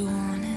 [0.00, 0.49] you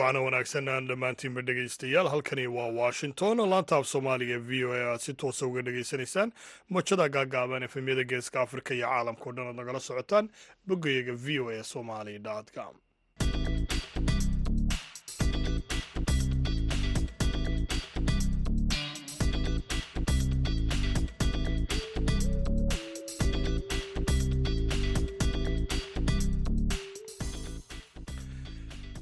[0.00, 3.36] duhurcana wanaagsan aan dhammaantiinba dhegaystayaal halkani waa washington.
[3.52, 6.32] Laanta af soomaaliga v o a aad si toosa uga dhegaysanaysaan
[6.70, 10.30] mojada gaagaaban efemyada geeska afrika iyo caalamkao dhan ood nagala socotaan
[10.68, 12.18] boggayaga v o a somali
[12.54, 12.74] com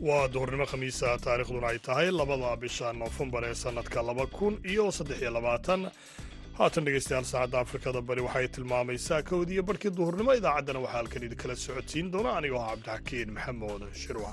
[0.08, 5.18] waa duhurnimo khamiisa taarikhduna ay tahay labada bisha noofembar ee sannadka laba kun iyo saddex
[5.22, 5.80] iyo labaatan.
[6.58, 10.30] Haatan dhegaystayaal saacadda afrikada bari waxay tilmaamaysaa kowdiiyo barhkii duhurnimo.
[10.40, 14.30] Idaacaddana waxaa halkan idinkala socodsiin doona anigoo ah cabdixakiin maxamuud shirwa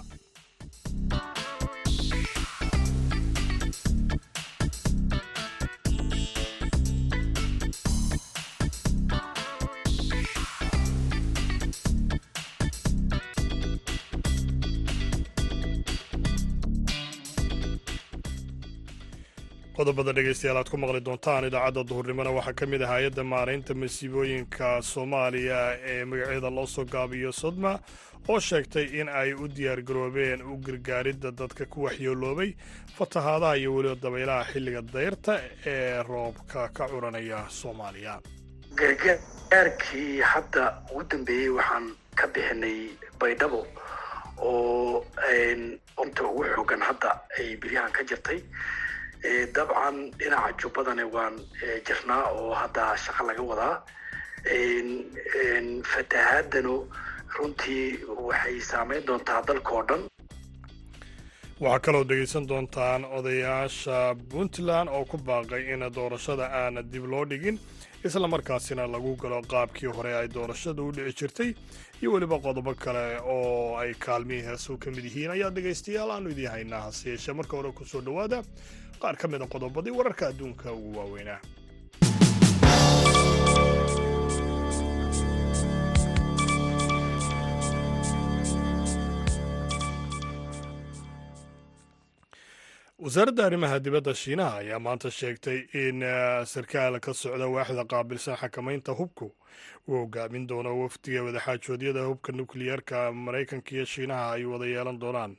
[19.77, 24.81] qodobada dhegaystayaal aad ku maqli doontaan idaacadda duhurnimona waxaa ka mid ah hay'adda maaraynta masiibooyinka
[24.91, 25.59] soomaaliya
[25.93, 27.71] ee magaceeda loo soo gaabiyo sodma
[28.29, 32.49] oo sheegtay in ay u diyaargaroobeen u gargaaridda dadka ku waxyooloobay
[32.97, 35.33] fatahaadaha iyo weliba dabaylaha xilliga dayrta
[35.65, 38.19] ee roobka ka curanaya soomaaliya.
[38.79, 42.79] Gargaarkii hadda ugu dambeeyey waxaan ka bixinay
[43.19, 43.61] baydhabo
[44.37, 45.05] oo
[46.03, 47.09] inta ugu xoogan hadda
[47.39, 48.39] ay beryahan ka jirtay
[49.23, 51.35] dabcan dhinaca jubbadana waan
[51.87, 53.75] jirnaa oo hadda shaqo laga wadaa.
[55.91, 56.75] Fatahaadanu
[57.37, 60.01] runtii waxay saameyn doontaa dalka dhan.
[61.61, 67.59] Waxaa kaloo dhegaysan doontaan odayaasha puntland oo ku baaqay in doorashada aana dib loo dhigin
[68.05, 71.53] isla markaasina lagu galo qaabkii hore ay doorashada u dhici jirtay
[72.01, 75.31] iyo weliba qodobo kale oo ay kaalmihii heesu ka mid yihiin.
[75.31, 78.43] Ayaa dhegaystayaal aanu idiin haynaa hase yeeshee marka hore ku soo dhowaada
[79.01, 81.39] qaar ka mida qodobadii wararka adduunka ugu waaweynaa.
[93.03, 95.99] Wasaaradda arrimaha dibadda shiinaha ayaa maanta sheegtay in
[96.53, 99.27] sarkaal ka socda waaxda qaabilsan xakamaynta hubku
[99.87, 105.33] uu hogaamin doono wafdiga wadaxaajoodyada hubka nukliyeerka maraykanka iyo shiinaha ay wada yeelan doonaan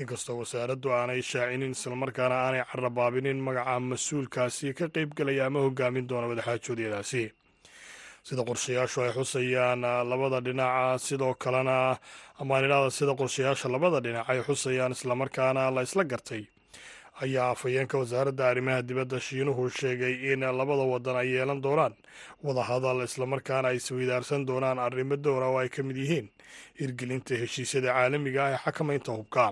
[0.00, 7.24] inkastoo wasaaraddu aanay shaacinin islamarkaana aanay carabaabinin magaca mas'uulkaasi ka qaybgelaya ama hogaamin doona wadaxaajoodyadaasi
[8.26, 11.76] sida qorshayaashu ay xusayaan labada dhinaca sidoo kalena
[12.42, 16.44] amaanidhada sida qorshayaasha labada dhinac ay xusayaan islamarkaana la isla gartay.
[17.22, 21.94] Ayaa afhayeenka wasaaradda arrimaha dibadda shiinuhu sheegay in labada wadan ay yeelan doonaan.
[22.44, 26.26] Wadahadal islamarkaana ay isweydaarsan doonaan arrimo dowra oo ay ka mid yihiin.
[26.80, 29.44] Hirgelinta heshiisyada caalamiga ah ee xakamaynta hubka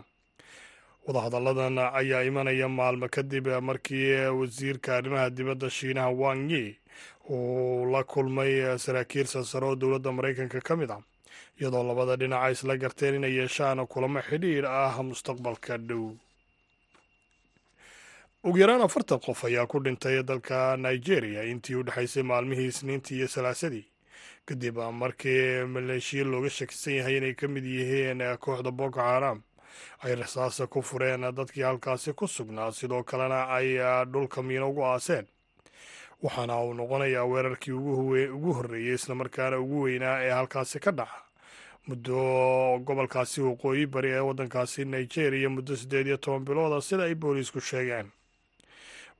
[1.06, 6.77] wadahadalladan ayaa imanaya maalmo kadib markii wasiirka arrimaha dibadda shiinaha wang yi
[7.31, 11.00] uu la kulmay saraakiil sarsare oo dowladda maraykanka ka mid ah
[11.60, 16.12] iyadoo labada dhinac isla garteen inay yeeshaan kulamo xidhiir ah mustaqbalka dhow.
[18.44, 23.28] Ugu yaraan afartan qof ayaa ku dhintay dalka nigeria intii u dhexaysay maalmihii isniintii iyo
[23.28, 23.84] salaasadii
[24.47, 29.43] kadib markii maleeshiya looga shakisan yahay inay ka mid yihiin kooxda boko haram
[30.03, 33.78] ay rasaasa ku fureen dadkii halkaasi ku sugnaa sidoo kalena ay
[34.12, 35.26] dhulka miino ugu aaseen.
[36.22, 41.22] Waxaana uu noqonayaa weerarkii ugu horreeyey islamarkaana ugu weynaa ee halkaasi ka dhaca.
[41.86, 47.60] Muddo gobolkaasi waqooyi bari ee waddankaasi nigeria muddo siddeed iyo toban bilooda sida ay booliisku
[47.60, 48.10] sheegeen.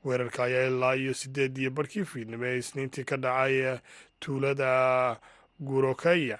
[0.05, 3.78] Weerarka ayaa ilaa iyo sideed iyo barhkii fiidnimo ee isniintii ka dhacay
[4.21, 5.16] tuulada
[5.60, 6.39] gurokaya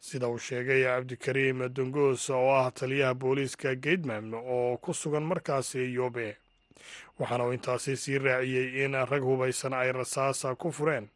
[0.00, 6.36] sida uu sheegay cabdikariim dongoos oo ah taliyaha booliiska gaidman oo ku sugan markaasi yobe.
[7.18, 11.08] Waxaana uu intaasi sii raaciyey in rag hubaysan ay rasaasa ku fureen.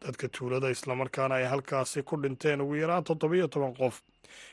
[0.00, 4.02] Dadka tuulada islamarkaana ay halkaasi ku dhinteen ugu yaraan toddobiyo toban qof.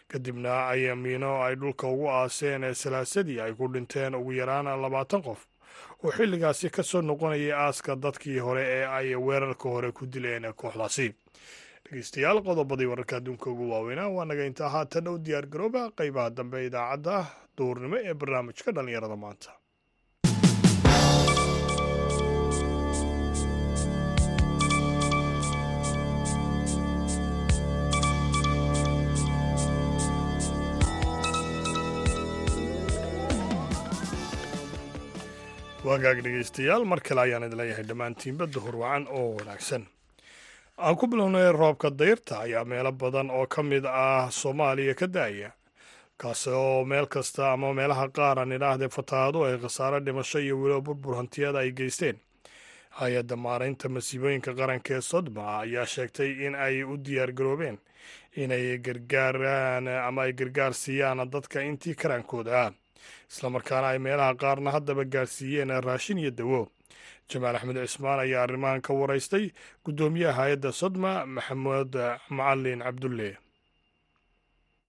[0.07, 5.21] Kadibna ay miino ay dhulka ugu aaseen ee salaasadii ay ku dhinteen ugu yaraan labaatan
[5.21, 5.45] qof.
[6.03, 11.13] Oo xilligaasi ka soo noqonayay aaska dadkii hore ee ay weerarka hore ku dileen kooxdaasi
[11.85, 17.15] dhegeystayaal qodobadii wararka adduunka ugu waaweynaa waa nagayntaa haatan u diyaar garooba qaybaha dambe idaacadda
[17.57, 19.51] duurnimo ee barnaamijka dhallinyarada maanta.
[35.87, 39.83] Waagaag dhegeystayaal mar kale ayaan idin leeyahay dhammaantiinba duhur wacan oo wanaagsan
[40.77, 45.49] aan ku bilownay roobka dayrta ayaa meelo badan oo ka mid ah soomaaliya ka da'aya
[46.19, 50.81] kaasi oo meel kasta ama meelaha qaar aan idhaahdee fatahaadu ay khasaare dhimasho iyo weliba
[50.85, 52.17] burbur hantiyada ay geysteen.
[52.99, 57.77] Hay'adda maaraynta masiibooyinka qaranka ee sodma ayaa sheegtay in ay u diyaargaroobeen
[58.35, 62.71] inay gargaaraan ama ay gargaar siiyaan dadka intii karaankooda ah
[63.31, 66.61] islamarkaana ay meelaha qaarna haddaba gaarsiiyeen raashin iyo dawo
[67.29, 69.45] jamaal axmed cismaan ayaa arrimahan ka waraystay
[69.85, 71.93] guddoomiyaha hay'adda sodma maxamed
[72.29, 73.37] macalin cabdulle.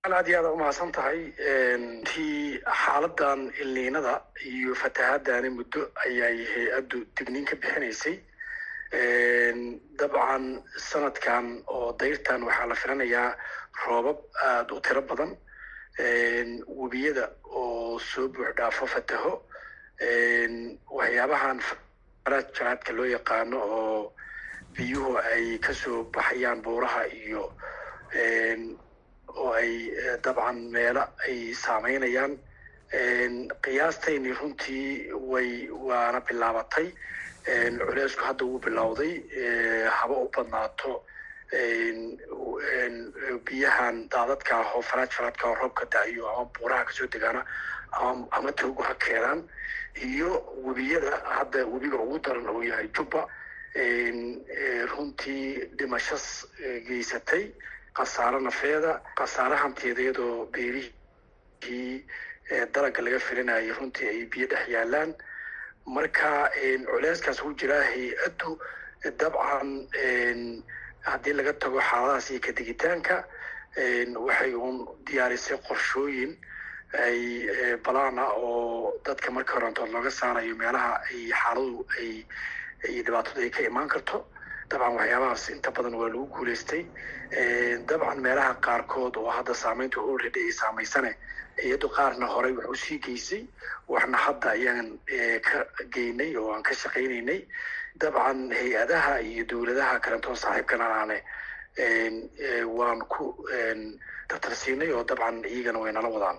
[0.07, 1.19] Aad iyo aad umahadsan tahay
[2.11, 4.15] tii xaaladan ilniinada
[4.53, 8.17] iyo fatahaadani muddo ayay hay'addu digniin ka bixinaysay.
[9.99, 10.45] Dabcan
[10.89, 13.31] sanadkan oo dayrtan waxaa la filanayaa
[13.87, 15.33] roobab aada u tiro badan.
[16.81, 17.25] Webiyada
[17.61, 19.33] oo soo buux dhaafo fataho
[20.99, 21.59] waxyaabahan
[22.31, 24.13] jaraadka loo yaqaano oo
[24.75, 27.53] biyuhu ay ka soo baxayaan buuraha iyo
[29.37, 29.91] oo ay
[30.25, 32.39] dabcan meelo ay saameynayaan.
[33.63, 36.87] Qiyaastayni runtii way waana bilaabatay.
[37.87, 39.13] Culeysku hadda wuu bilowday.
[39.99, 41.05] Haba u badnaato
[43.47, 47.43] biyahan daadadka ah oo faraaj faraadka oo roobka da'iyo ama buuraha ka soo degaana
[47.93, 49.41] ama ama toogu ha keenaan
[50.09, 50.31] iyo
[50.67, 53.27] webiyada hadda webiga ugu daran uu yahay jubba
[54.93, 56.47] runtii dhimashas
[56.89, 57.45] geysatay
[57.97, 62.05] khasaare nafeeda khasaare hanteeda iyadoo beerihii
[62.75, 65.15] dalaga laga filinayay runtii ay biyo dhex yaalaan.
[65.87, 66.51] Marka
[66.91, 68.59] culeyskaas wuu jiraa hay'addu
[69.21, 69.69] dabcan
[71.11, 73.17] haddii laga tago xaaladahaas iyo kadigitaanka
[74.27, 74.77] waxay uun
[75.07, 76.33] diyaarisay qorshooyin
[77.07, 77.19] ay
[77.85, 82.11] balaan ah oo dadka marka horantood looga saarayo meelaha ay xaaladu ay
[82.93, 84.19] iyo dhibaatadu ay ka imaan karto.
[84.71, 86.83] Dabcan waxyaabahaas inta badan waa lagu guulaystay
[87.89, 91.13] dabcan meelaha qaarkood oo hadda saameynta already ay saamaysane
[91.65, 93.43] iyado qaarna horey wax u sii geysay.
[93.89, 94.99] Waxna hadda ayaan
[95.49, 95.59] ka
[95.95, 97.41] geynay oo aan ka shaqaynaynay
[98.01, 101.19] dabcan hay'adaha iyo dowladaha kalentoo saaxiibkana aane
[102.77, 103.35] waan ku
[104.29, 106.39] tartarsiinay oo dabcan iyagana way nala wadaan.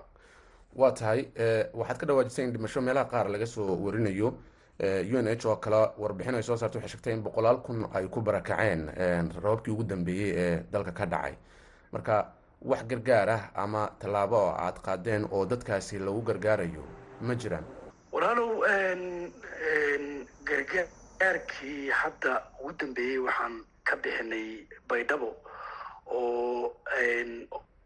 [0.75, 1.25] Waa tahay
[1.73, 4.33] waxaad ka dhawaajisay in dhimasho meelaha qaar laga soo warinayo
[4.79, 8.05] u n h oo kale warbixin ay soo saartay waxay sheegtay in boqolaal kun ay
[8.07, 8.91] ku barakaceen
[9.41, 11.33] rababkii ugu dambeeyey ee dalka ka dhacay.
[11.91, 16.83] Marka wax gargaar ah ama tallaabo oo aad qaadeen oo dadkaasi lagu gargaarayo
[17.21, 17.65] ma jiraan?
[18.11, 18.61] Walaalow
[21.19, 25.29] gargaarkii hadda ugu dambeeyey waxaan ka bixinay baydhabo
[26.07, 26.73] oo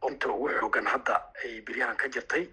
[0.07, 2.47] inta ugu xoogan hadda ay beryahan ka jirtay.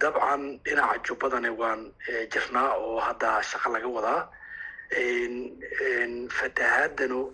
[0.00, 1.92] Dabcan dhinaca jubbadana waan
[2.32, 4.28] jirnaa oo hadda shaqo laga wadaa.
[6.28, 7.32] Fatahaadanu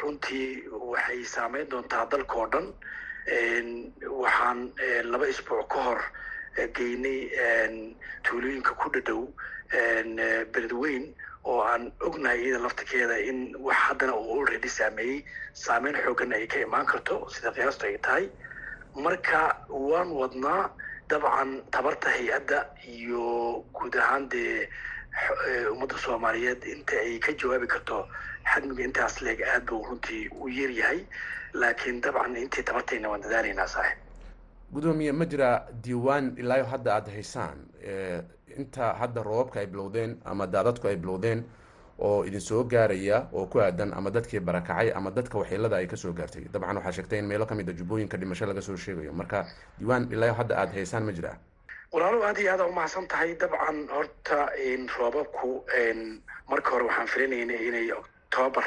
[0.00, 2.66] runtii waxay saameyn doontaa dalka oo dhan
[4.22, 4.72] waxaan
[5.10, 6.00] laba isbuuc ka hor
[6.74, 7.20] geynay
[8.22, 9.26] tuulooyinka ku dhadhow
[10.52, 11.14] beledweyn
[11.44, 15.24] oo aan ognahay iyada laftirkeeda in wax haddana uu already saameeyey.
[15.52, 18.28] Saameyn xooggana ay ka imaan karto sida qiyaastu ay tahay.
[18.94, 20.70] Marka waan wadnaa
[21.08, 24.68] dabcan tabarta hay'adda iyo guud ahaan dee
[25.72, 28.06] ummadda soomaaliyeed inta ay ka jawaabi karto
[28.52, 31.00] xadmiga intaas leeg aad buu runtii u yaryahay
[31.52, 33.98] laakiin dabcan intii tabartayna waan dadaalaynaa saaxib
[34.72, 37.58] gudoomiye ma jira diiwaan ilaayo hadda aada haysaan.
[38.58, 41.44] Inta hadda roobabka ay bilowdeen ama daadadku ay bilowdeen
[41.98, 45.96] oo idin soo gaaraya oo ku aadan ama dadkii barakacay ama dadka waxyeelada ay ka
[45.96, 46.44] soo gaartay.
[46.52, 49.12] Dabcan waxaa sheegtay in meelo ka mid a jubbooyinka dhimasho laga soo sheegayo.
[49.12, 49.46] Marka
[49.78, 51.36] diiwaan ilaayo hadda aada haysaan ma jira.
[51.92, 54.48] Walaalo aad iyo aada umahadsan tahay dabcan horta
[54.98, 55.64] roobabku
[56.50, 58.64] marka hore waxaan filinaynay inay octoobar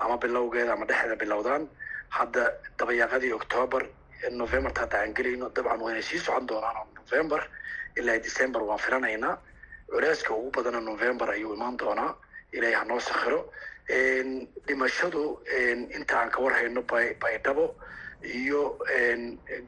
[0.00, 1.68] ama bilowgeeda ama dhexda bilowdaan.
[2.08, 3.84] Hadda dabayaaqadii octoobar
[4.30, 7.40] novemberta hadda aan gelayno dabcan wayna sii socon doonaan november
[7.96, 9.38] ilaa december waan filanaynaa
[9.90, 12.14] culeyska ugu badana november ayuu imaan doonaa
[12.52, 13.40] ilaahay hanoo sakhiro.
[14.66, 15.22] Dhimashadu
[15.96, 16.82] inta aan ka warhayno
[17.22, 17.74] baydhabo
[18.22, 18.78] iyo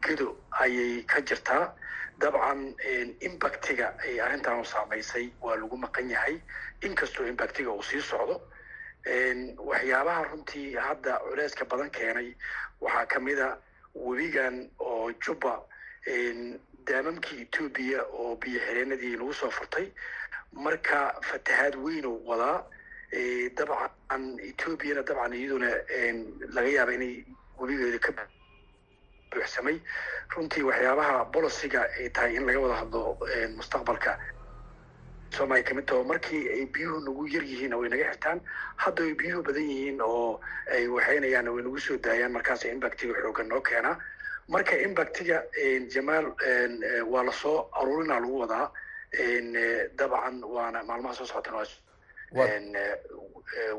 [0.02, 1.72] gedo ayay ka jirtaa.
[2.20, 2.74] Dabcan
[3.20, 6.36] impactiga ay arrintan u saamaysay waa lagu maqan yahay
[6.82, 8.40] inkastoo impactiga uu sii socdo.
[9.70, 12.34] Waxyaabaha runtii hadda culeyska badan keenay
[12.80, 13.56] waxaa ka mid a
[13.94, 15.54] webigan oo jubba
[16.86, 19.86] daamamkii etoobiya oo biyo xireenadii lagu soo furtay
[20.52, 22.64] marka fatahaad weynuu wadaa
[23.58, 25.70] dabcan etoobiyana dabcan iyaduna
[26.54, 27.24] laga yaaba inay
[27.58, 28.12] webigeeda ka
[29.30, 29.76] buuxsamay.
[30.34, 33.18] Runtii waxyaabaha boliciga ay tahay in laga wada hadlo
[33.56, 34.18] mustaqbalka
[35.30, 38.40] soomaaliya ka mid taho markii ay biyuhu nagu yar yihiin way naga xirtaan
[38.76, 40.40] hadda ay biyuhu badan yihiin oo
[40.74, 43.96] ay waxaynayaan way nagu soo daayaan markaas impactiga xoogan noo keenaa.
[44.48, 45.42] Marka impactiga
[45.94, 46.26] jamaal
[47.12, 48.70] waa la soo aruurinaa lagu wadaa.
[49.98, 51.62] Dabcan waana maalmaha soo socotana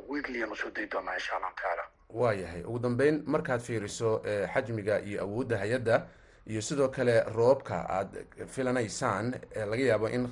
[0.10, 1.84] weekliyan u soo dayi doonaa insha allahu tacaala.
[2.10, 4.22] Waayahay ugu dambeyn markaad fiiriso
[4.53, 6.08] xajmiga iyo awoodda hay'adda
[6.48, 8.10] iyo sidoo kale roobka aad
[8.48, 9.33] filanaysaan
[9.71, 10.27] laga yaabo in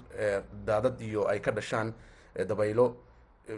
[0.66, 1.94] daadad iyo ay ka dhashaan
[2.48, 2.86] dabaylo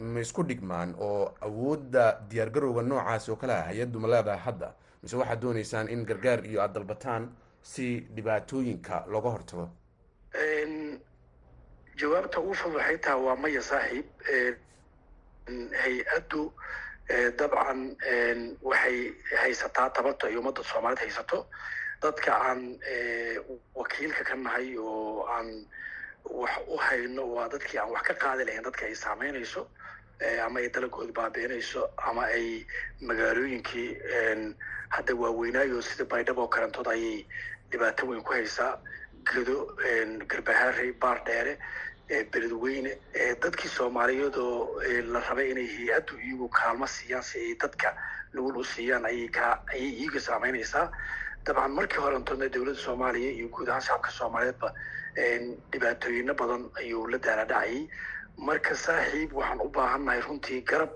[0.01, 4.73] ma isku dhigmaan oo awoodda diyaargarowga noocaas oo kale ah hay'addu ma leedahay hadda.
[5.03, 7.29] Mise waxaad dooneysaan in gargaar iyo aada dalbataan
[7.61, 9.69] si dhibaatooyinka looga hortago?
[11.99, 14.05] Jawaabta ugu fud waxay taha waa maya saaxiib
[15.83, 16.51] hay'addu
[17.37, 17.79] dabcan
[18.63, 18.97] waxay
[19.41, 21.45] haysataa tabarta iyo ummadda soomaaliyed haysato
[22.01, 22.61] dadka aan
[23.75, 25.65] wakiilka ka nahay oo aan
[26.25, 29.67] wax u hayno waa dadkii aan wax ka qaadi lahayn dadka ay saameynayso
[30.45, 32.65] ama ay dalagooda baabi'inayso ama ay
[33.01, 33.89] magaalooyinkii
[34.89, 37.25] hadda waaweynaayo sida baydhabo karantood ayay
[37.71, 38.77] dhibaato weyn ku haysaa
[39.33, 39.57] gedo
[40.27, 41.57] garbahaare baar dheere
[42.31, 42.97] beledweyne
[43.41, 44.81] dadkii soomaaliyeed oo
[45.13, 47.93] la rabay inay hay'addu iyagu kaalmo siiyaan si ay dadka
[48.33, 50.91] nugul u siiyaan ayay ka ayay iyaga saameynaysaa
[51.45, 54.69] dabcan markii horentoodna dowladda soomaaliya iyo guud ahaan shacabka soomaaliyeedba
[55.71, 57.87] dhibaatooyino badan ayuu la daala dhacayay
[58.47, 60.91] marka saaxiib waxaan u baahannahay runtii garab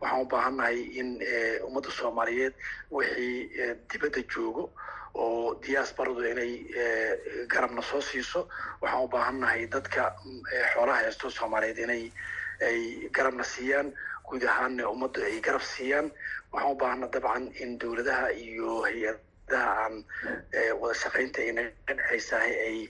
[0.00, 1.08] waxaan u baahannahay in
[1.68, 2.54] ummadda soomaaliyeed
[2.90, 3.34] wixii
[3.90, 4.64] dibadda joogo
[5.14, 6.52] oo diaasbaradu inay
[7.52, 8.40] garabna soo siiso
[8.82, 10.02] waxaan u baahannahay dadka
[10.72, 12.04] xoolaha haysto soomaaliyeed inay
[12.68, 12.78] ay
[13.16, 13.88] garabna siiyaan
[14.28, 16.06] guud ahaanna ummaddu ay garab siiyaan
[16.52, 19.24] waxaan u baahana dabcan in dowladaha iyo hay'adaha
[19.54, 20.04] aan
[20.80, 22.88] wada shaqaynta ay naga ay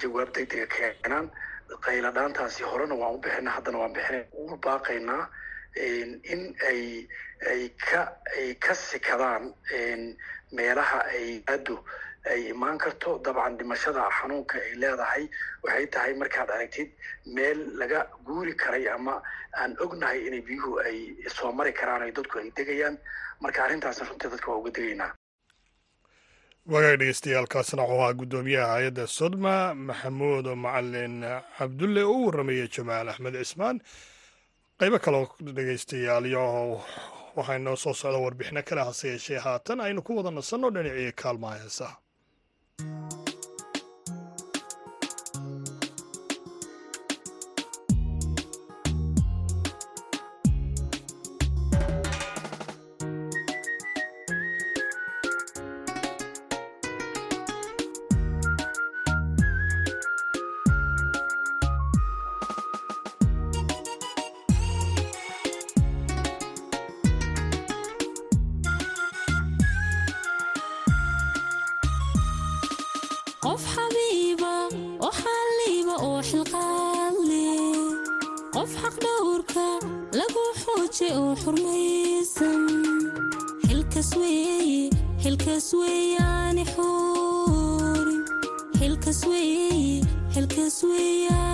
[0.00, 1.30] jawaab degdega keenaan.
[1.84, 5.28] Qayla dhaantaasi horena waan u bixina haddana waan bixina ugu baaqaynaa
[5.76, 7.08] in ay
[7.50, 9.54] ay ka ay ka sikadaan
[10.52, 11.78] meelaha ay addu
[12.30, 13.18] ay imaan karto.
[13.24, 15.24] Dabcan dhimashada xanuunka ay leedahay
[15.64, 16.90] waxay tahay markaad aragtid
[17.26, 19.22] meel laga guuri karay ama
[19.56, 22.98] aan ognahay inay biyuhu ay soo mari karaan o dadku ay degayaan.
[23.40, 25.12] Marka arrintaasna runtii dadka waa uga degaynaa
[26.72, 29.54] wagaag dhegeystayaaalkaasna wuxuu ahaa guddoomiyaha hay'adda sodma
[29.88, 31.16] maxamuud macalin
[31.58, 33.76] cabdulle oo u warramaya jamaal axmed cismaan.
[34.80, 35.24] Qaybo kaleo
[35.56, 36.44] dhegeystayaal iyo
[37.36, 41.56] waxaa inoo soo socda warbixino kale hase yeeshee haatan aynu ku wada nasanno dhinacii kaalmaha
[41.62, 41.96] heesaha
[80.96, 82.62] xooje oo xurmaysan
[83.66, 84.90] xilkas weeye
[85.22, 88.20] xilkas weeyaani xuurin
[88.78, 90.00] xilkas weeye
[90.34, 91.53] xilkas weeyaani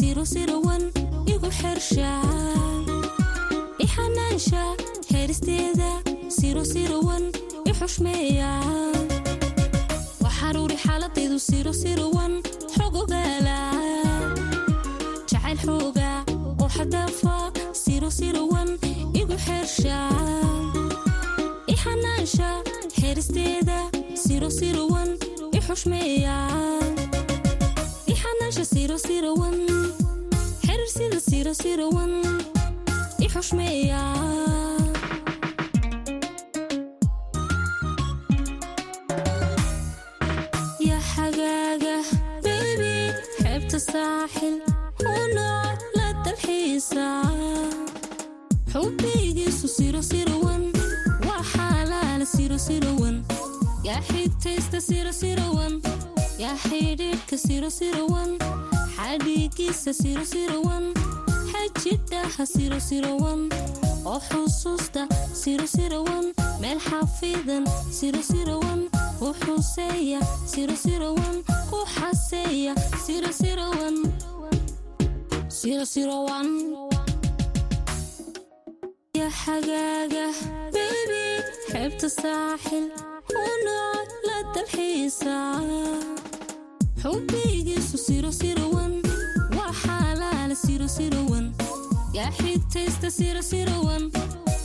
[0.00, 0.82] siro sirawan
[1.26, 2.12] igu xersha.
[3.84, 4.62] Ixanaansha
[5.12, 5.90] heeristeeda
[6.36, 7.24] siro sirawan
[7.66, 8.50] i xushmeeya.
[10.24, 12.32] Waxaruuri xaaladaydu siro sirawan
[12.74, 13.58] xogogaala
[15.30, 16.10] jacayl xooga
[16.62, 17.36] oo xadaafa
[17.82, 18.68] siro sirawan
[19.20, 19.98] igu xersha.
[21.72, 22.48] Ixanaansha
[23.00, 23.78] heeristeeda
[24.24, 25.08] siro sirawan
[25.56, 26.36] i xushmeeya.
[28.12, 28.96] Ixanaansha siro
[30.94, 32.12] sirawan xiriirsida siro sirawan
[33.24, 34.02] i xushmeeya
[40.88, 41.96] ya xagaaga
[42.44, 42.94] bebi
[43.42, 44.56] xeebta saaxil
[45.14, 47.06] unooc la dalxiisa
[48.72, 50.62] xubbigiisu siro sirawan
[51.26, 53.16] waa xaalaala siro sirawan
[53.88, 55.72] yaa xigtaysta siro sirawan
[56.42, 58.30] yaa xidhiidhka siro sirawan
[58.96, 60.84] xadhiigiisa siro sirawan
[61.52, 63.40] xajidhaha siro sirawan
[64.12, 65.02] oo xusuusta
[65.42, 66.26] siro sirawan
[66.62, 67.64] meel xafiidan
[67.98, 68.80] siro sirawan
[69.26, 70.20] u xuseeya
[70.52, 71.36] siro sirawan
[71.70, 72.72] ku xaseeya
[73.04, 73.96] siro sirawan
[75.58, 76.48] siro sirawan
[79.18, 80.26] ya xagaaga
[80.74, 81.24] bebi
[81.70, 82.86] xeebta saaxil
[83.44, 85.36] unooc la dalxiisa
[87.02, 88.92] xubbigiisu siro sirawan
[89.56, 91.46] waa xaalaala siro sirawan
[92.16, 94.02] yaa xigtaysta siro sirawan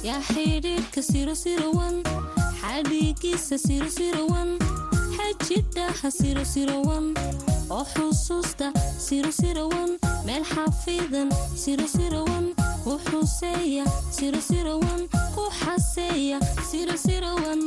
[0.08, 1.96] yaa xidhiidhka siro sirawan
[2.62, 4.50] xadhiigiisa siro sirawan
[5.16, 7.06] xajidhaha siro sirawan
[7.78, 8.68] oo xusuusta
[9.08, 9.90] siro sirawan
[10.28, 11.30] meel xafiidan
[11.64, 12.46] siro sirawan
[12.92, 13.86] u xuseeya
[14.18, 15.02] siro sirawan
[15.36, 17.60] ku xaseeya siro sirawan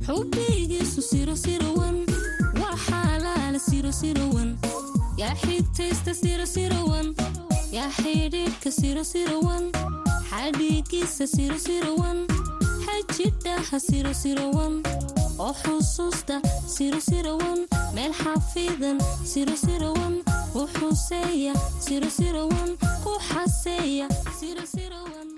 [0.00, 2.06] siro sirawan xubbigiisu siro sirawan
[2.60, 4.56] waa xaalaala siro sirawan
[5.18, 7.14] yaa xigtaysta siro sirawan
[7.72, 9.64] yaa xidhiidhka siro sirawan
[10.30, 12.18] xadhiigiisa siro sirawan
[12.86, 14.82] xajidhaha siro sirawan
[15.38, 17.58] oo xusuusta siro sirawan
[17.94, 18.98] meel xafiidan
[19.32, 20.14] siro sirawan
[20.54, 21.54] u xuseeya
[21.86, 22.70] siro sirawan
[23.04, 24.06] ku xaseeya
[24.40, 25.28] siro sirawan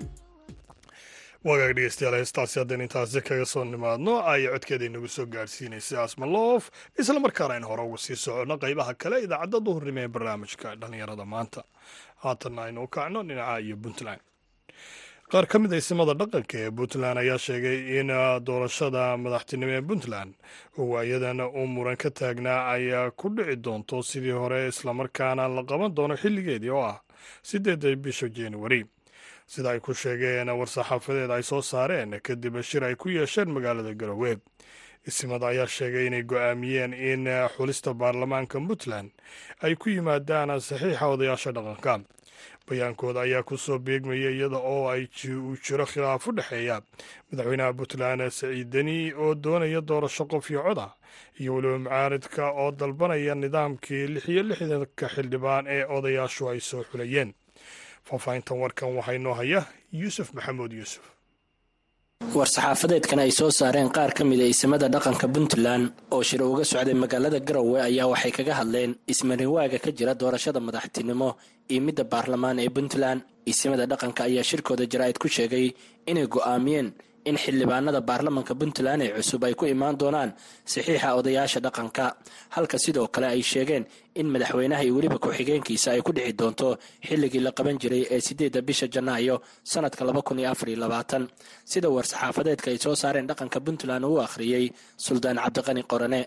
[1.47, 7.19] wagaag dhegeystayaal heestaasi haddaynu intaasi kaga soo nimaadno ay codkeeda inagu soo gaadhsiinaysay asmaloof isla
[7.19, 11.61] markaana aynu hore uga sii soconno qaybaha kale idaacadda duhurnimo ee barnaamijka dhallinyarada maanta
[12.23, 14.21] haatanna aynu u kacno dhinaca iyo puntland
[15.31, 18.07] qaar ka mid a isimada dhaqanka ee puntland ayaa sheegay in
[18.47, 20.31] doorashada madaxtinimo ee puntland
[20.77, 22.85] waayadan uu muran ka taagnaa ay
[23.19, 26.97] ku dhici doonto sidii hore islamarkaana la qaban doono xilligeedii oo ah
[27.49, 28.85] sideedda bisha januari
[29.47, 34.37] sida ay ku sheegeen war-saxaafadeed ay soo saareen kadib shir ay ku yeesheen magaalada garowe
[35.07, 37.23] isimada ayaa sheegay inay go'aamiyeen in
[37.55, 39.11] xulista baarlamaanka puntland
[39.61, 42.01] ay ku yimaadaan saxiixa odayaasha dhaqanka.
[42.67, 46.79] Bayaankooda ayaa ku soo beegmaya iyada oo ay uu jiro khilaaf u dhexeeya.
[47.31, 50.95] Madaxweynaha puntland saciid deni oo doonaya doorasho qof iyo cod ah
[51.39, 57.33] iyo weliba mucaaridka oo dalbanaya nidaamkii lix iyo lixdanka xildhibaan ee odayaashu ay soo xulayeen
[58.07, 59.61] faahfaahintan warkan waxaa inoo haya
[60.01, 61.03] yuusuf maxamuud yuusuf.
[62.35, 67.39] War-saxaafadeedkan ay soo saareen qaar ka mid a dhaqanka puntland oo shir uga socday magaalada
[67.47, 71.29] garowe ayaa waxay kaga hadleen ismarinwaaga ka jira doorashada madaxtinimo
[71.71, 73.21] iyo midda baarlamaan ee puntland.
[73.51, 75.67] Isimada dhaqanka ayaa shirkooda jaraa'id ku sheegay
[76.09, 76.87] inay go'aamiyeen
[77.29, 80.29] in xildhibaanada baarlamanka puntland ee cusub ay ku imaan doonaan
[80.73, 82.05] saxiixa odayaasha dhaqanka.
[82.55, 83.83] Halka sidoo kale ay sheegeen
[84.19, 86.67] in madaxweynaha iyo weliba ku-xigeenkiisa ay ku dhici doonto
[87.07, 89.35] xilligii la qaban jiray ee sideedda bisha janaayo
[89.71, 90.01] sanadka
[90.71, 91.23] iyo labaatan.
[91.71, 94.65] Sida war-saxaafadeedka ay soo saareen dhaqanka puntland uu akhriyey
[95.05, 96.21] suldaan cabdiqani qorane.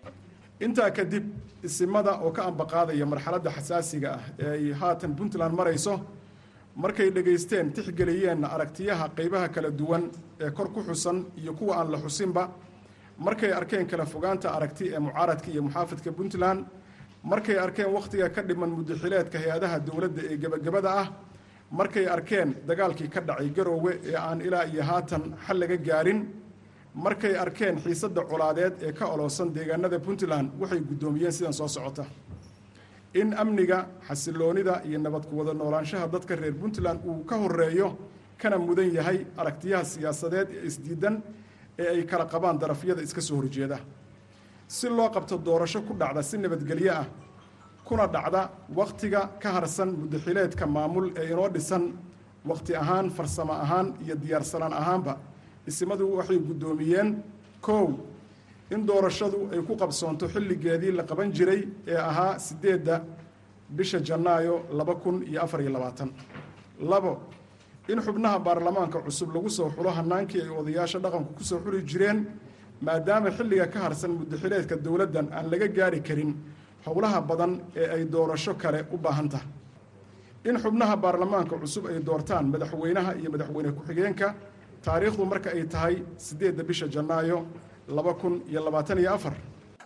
[0.66, 1.24] Intaa kadib
[1.66, 5.94] isimada oo ka ambaqaadaya marxaladda xasaasiga ah ee ay haatan puntland marayso
[6.82, 10.02] markay dhegaysteen tixgeliyeenna aragtiyaha qaybaha kala duwan
[10.44, 12.42] ee kor ku xusan iyo kuwa aan la xusinba
[13.18, 16.60] markay arkeen kala fogaanta aragti ee mucaaradka iyo muxaafidka puntland
[17.30, 21.06] markay arkeen wakhtiga ka dhiman mudaxileedka hay'adaha dowladda ee gebagabada ah
[21.78, 26.20] markay arkeen dagaalkii ka dhacay garoowe ee aan ilaa iyo haatan xal laga gaarin
[26.94, 32.04] markay arkeen xiisadda colaadeed ee ka ololsan deegaanada puntland waxay guddoomiyeen sidan soo socota
[33.20, 37.88] in amniga xasiloonida iyo nabad ku wada noolaanshaha dadka reer puntland uu ka horeeyo
[38.40, 41.14] kana mudan yahay aragtiyaha siyaasadeed ee isdiidan
[41.78, 43.78] ee ay kala qabaan darafyada iska soo horjeeda.
[44.68, 47.06] Si loo qabto doorasho ku dhacda si nabadgelyo ah
[47.84, 51.84] kuna dhacda wakhtiga ka harsan muddaxileedka maamul ee inoo dhisan
[52.50, 55.12] wakhti ahaan farsamo ahaan iyo diyaarsanaan ahaanba
[55.70, 57.08] isimadu waxay guddoomiyeen
[57.66, 57.84] kow
[58.74, 62.96] in doorashadu ay ku qabsoonto xilligeedii la qaban jiray ee ahaa siddeedda
[63.70, 66.10] bisha janaayo laba kun iyo afar iyo labaatan.
[66.80, 67.12] Labo
[67.88, 72.18] in xubnaha baarlamaanka cusub lagu soo xulo hanaankii ay odayaasha dhaqanku ku soo xuli jireen
[72.82, 76.30] maadaama xilliga ka harsan muddaxileedka dowladdan aan laga gaari karin
[76.86, 79.46] howlaha badan ee ay doorasho kale u baahan tahay.
[80.48, 84.28] In xubnaha baarlamaanka cusub ay doortaan madaxweynaha iyo madaxweyne ku-xigeenka
[84.84, 85.94] taariikhdu marka ay tahay
[86.26, 87.38] siddeedda bisha janaayo
[87.88, 89.34] laba kun iyo labaatan iyo afar.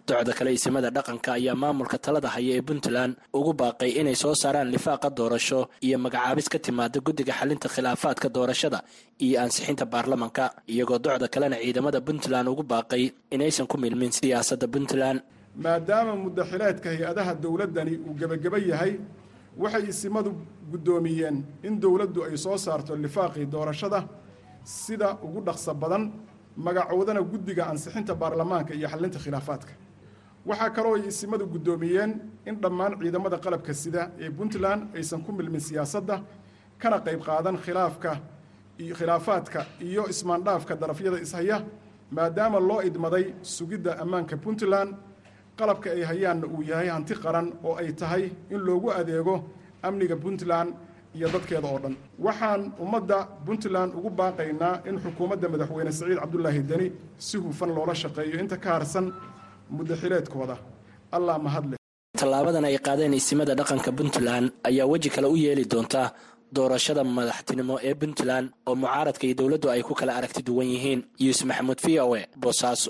[0.07, 4.69] Docda kale isimada dhaqanka ayaa maamulka talada haya ee puntland ugu baaqay inay soo saaraan
[4.75, 8.79] lifaaqa doorasho iyo magacaabis ka timaada guddiga xalinta khilaafaadka doorashada
[9.25, 13.03] iyo ansixinta baarlamanka iyagoo docda kalena ciidamada puntland ugu baaqay
[13.35, 15.19] inaysan ku milmin siyaasadda puntland.
[15.65, 18.93] Maadaama muddaxileedka hay'adaha dowladdani uu gebageba yahay
[19.63, 20.31] waxay isimadu
[20.73, 21.37] guddoomiyeen
[21.67, 24.01] in dowladdu ay soo saarto lifaaqii doorashada
[24.65, 26.05] sida ugu dhaqso badan
[26.67, 29.73] magacoodana guddiga ansixinta baarlamaanka iyo xalinta khilaafaadka.
[30.49, 32.11] Waxaa kaloo ay isimadu guddoomiyeen
[32.49, 36.17] in dhammaan ciidamada qalabka sida ee puntland aysan ku milmin siyaasadda
[36.83, 38.13] kana qayb qaadan khilaafka
[38.99, 41.57] khilaafaadka iyo ismaandhaafka darafyada ishaya
[42.17, 44.91] maadaama loo idmaday sugidda ammaanka puntland.
[45.59, 49.35] Qalabka ay hayaanna uu yahay hanti qaran oo ay tahay in loogu adeego
[49.87, 50.71] amniga puntland
[51.17, 51.95] iyo dadkeeda oo dhan.
[52.27, 56.87] Waxaan ummadda puntland ugu baaqaynaa in xukuumadda madaxweyne saciid cabdulaahi deni
[57.27, 59.07] si hufan loola shaqeeyo inta ka harsan
[59.77, 60.57] muddaxileedkooda
[61.17, 61.79] allah mahadleh
[62.21, 66.03] tallaabadan ay qaadeen isimada dhaqanka puntland ayaa weji kale u yeeli doonta
[66.57, 71.01] doorashada madaxtinimo ee puntland oo mucaaradka iyo dowladdu ay ku kala aragti duwan yihiin.
[71.25, 72.90] Yuusuf maxamuud v o e boosaaso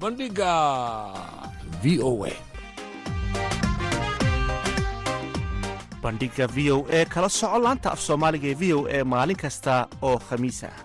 [0.00, 0.52] bandhigga
[1.82, 2.32] v o a.
[6.02, 9.74] Bandhiga v o e kala soco laanta af soomaaliga ee v o e maalin kasta
[10.08, 10.76] oo khamiis ah.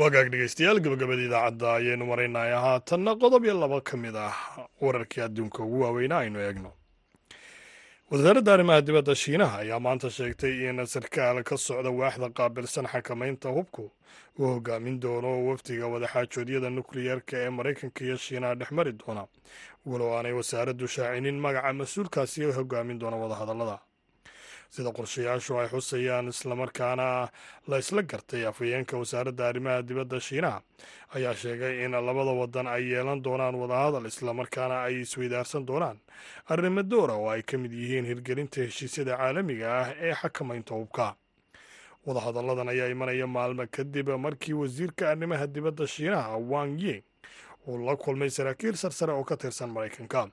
[0.00, 4.34] Wagaag dhegeystayaal gabagabada idaacadda ayaynu maraynaya haatanna qodob iyo laba ka mid ah
[4.84, 6.70] wararkii adduunka ugu waaweynaa aynu eegno
[8.12, 13.84] wasaaradda arrimaha dibadda shiinaha ayaa maanta sheegtay in sarkaal ka socda waaxda qaabilsan xakamaynta hubku
[14.38, 19.24] uu hogaamin doono wafdiga wadaxaajoodyada nukliyeerka ee maraykanka iyo shiinaha dhex mari doona
[19.90, 23.76] walow aanay wasaaraddu shaacinin magaca mas'uulkaasi hogaamin doona wadahadallada
[24.74, 27.06] sida qorshayaashu ay xusayaan islamarkaana
[27.70, 30.58] la isla gartay afhayeenka wasaaradda arrimaha dibadda shiinaha
[31.16, 35.98] ayaa sheegay in labada wadan ay yeelan doonaan wadahadal islamarkaana ay isweydaarsan doonaan.
[36.48, 41.06] Arrimo doora oo ay ka mid yihiin hirgelinta heshiisyada caalamiga ah ee xakamaynta hubka.
[42.06, 47.02] Wadahadalladan ayaa imanaya maalmo kadib markii wasiirka arrimaha dibadda shiinaha wang ying
[47.68, 50.30] uu la kulmay saraakiil sarsare oo ka tirsan maraykanka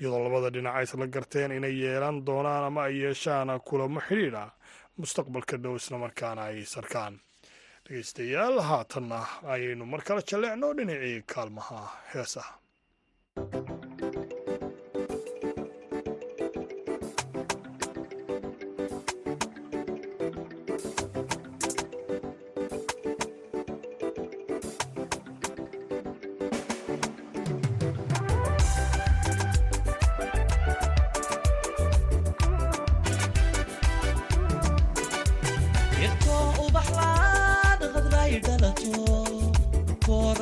[0.00, 4.50] iyadoo labada dhinac ay isla garteen inay yeelan doonaan ama ay yeeshaan kulamo xidhiidh ah
[5.00, 7.14] mustaqbalka dhow islamarkaana ay sarkaan.
[7.84, 9.18] Dhegeystayaal haatanna
[9.54, 11.78] ayaynu mar kale jalleecno dhinacii kaalmaha
[12.14, 12.52] heesaha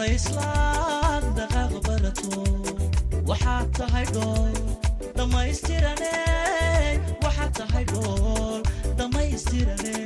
[0.08, 2.40] dhammayslaad dhaqaaq barato
[3.30, 4.54] waxaad tahay dhool
[5.16, 6.14] dhammaystirane
[7.24, 8.60] waxaad tahay dhool
[8.98, 9.96] dhammaystirane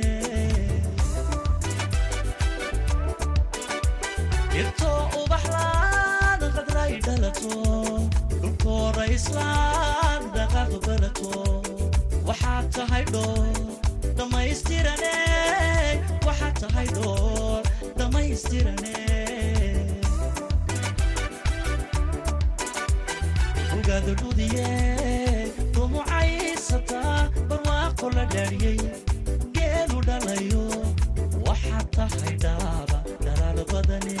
[4.53, 7.55] dhirto ubaxlaad qadray dhalato.
[8.41, 11.31] Dhulkooda islaad dhaqaaq barato
[12.27, 13.42] waxaad tahay dhool
[23.73, 24.67] ogaada dhudiye
[25.73, 27.17] dumucaysataa
[27.49, 28.79] barwaaqo la dhaariyey
[29.55, 30.63] geelu dhalayo
[31.47, 34.17] waxaad tahay dhaaba dhalaal badane.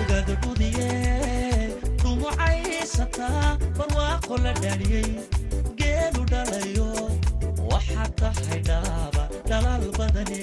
[0.00, 0.90] Ogaada dhudiye
[2.02, 3.46] dumucaysataa
[3.78, 5.08] barwaaqo la dhaariyey
[5.80, 6.88] geelu dhalayo
[7.72, 10.42] waxaad tahay dhaaba dhalaal badane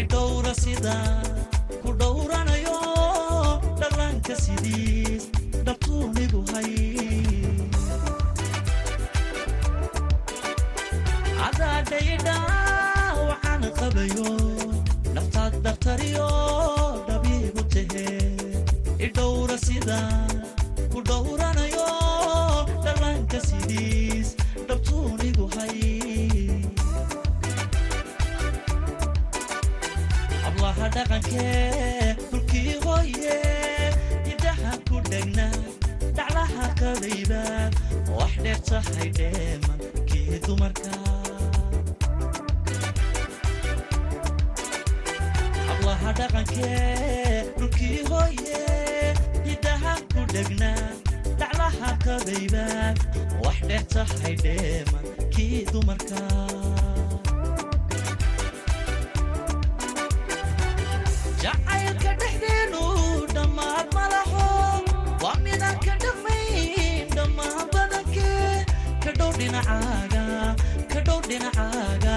[0.00, 0.96] idhowra sida
[1.82, 2.78] ku dhowranayo
[3.80, 5.24] dhallaanka sidiis
[5.66, 6.72] dhabtuunigu hay
[11.40, 12.36] cadaadhaydha
[13.28, 14.30] waxaan qabayo
[15.16, 16.28] naftaad dhakhtariyo
[53.76, 56.20] dheer tahay dheeman kii dumarka
[61.46, 62.82] jacaylka dhexdeenu
[63.34, 64.46] dhammaad ma laho
[65.24, 68.64] waa midaan ka dhammayn dhammaan badankee
[69.04, 70.24] ka dhow dhinacaaga
[70.94, 72.14] ka dhow dhinacaaga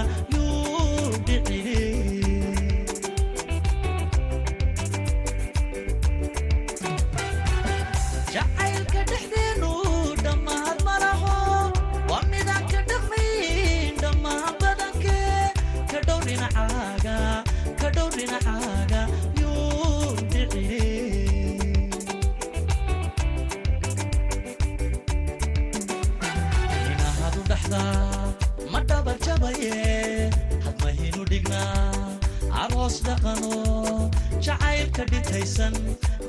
[32.89, 34.09] aroos dhaqano
[34.45, 35.73] jacaylka dhintaysan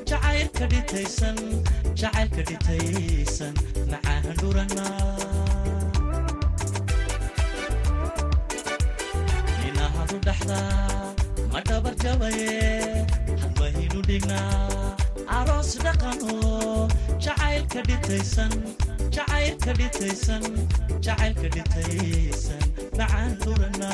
[0.09, 1.37] jacaylka dhintaysan
[2.01, 3.53] jacaylka dhintaysan
[3.89, 4.85] macaan dhurana
[9.69, 11.13] inahadu dhaxdaa
[11.53, 12.53] ma dhabar jabaye
[13.41, 14.93] hadmahinu dhignaa
[15.39, 16.37] aroos dhaqano
[17.25, 18.53] jacaylka dhintaysan
[19.17, 20.43] jacaylka dhintaysan
[21.09, 22.63] jacaylka dhintaysan
[22.99, 23.91] macaan dhurana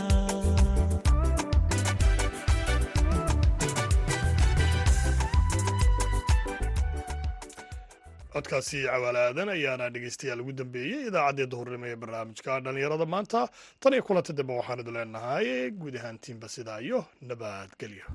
[8.38, 13.06] codkaasi cawaale aadan ayaana dhegeystayaal ugu dambeeyey idaacaddii duhurnimo ee barnaamijka dhallinyarada.
[13.15, 13.39] Maanta
[13.82, 15.47] tan iyo kulanta dambe waxaan idu leenahay
[15.82, 18.08] guud ahaantiinba sidaa iyo nabadgelyo